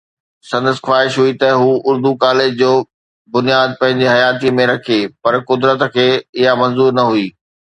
سندس 0.49 0.77
خواهش 0.85 1.13
هئي 1.21 1.33
ته 1.41 1.49
هو 1.61 1.69
اردو 1.89 2.11
ڪاليج 2.23 2.51
جو 2.61 2.73
بنياد 3.33 3.69
پنهنجي 3.79 4.07
حياتيءَ 4.13 4.55
۾ 4.61 4.63
رکي، 4.71 4.99
پر 5.23 5.33
قدرت 5.49 5.81
کي 5.95 6.07
اها 6.37 6.53
منظور 6.61 6.91
نه 6.99 7.03
هئي 7.11 7.27